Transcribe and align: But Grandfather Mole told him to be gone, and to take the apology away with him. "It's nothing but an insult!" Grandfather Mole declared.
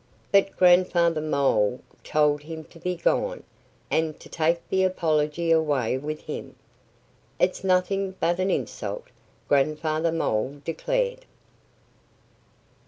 But 0.31 0.57
Grandfather 0.57 1.21
Mole 1.21 1.79
told 2.03 2.41
him 2.41 2.63
to 2.73 2.79
be 2.79 2.95
gone, 2.95 3.43
and 3.91 4.19
to 4.19 4.29
take 4.29 4.67
the 4.67 4.81
apology 4.83 5.51
away 5.51 5.95
with 5.99 6.21
him. 6.21 6.55
"It's 7.37 7.63
nothing 7.63 8.15
but 8.19 8.39
an 8.39 8.49
insult!" 8.49 9.09
Grandfather 9.47 10.11
Mole 10.11 10.59
declared. 10.65 11.25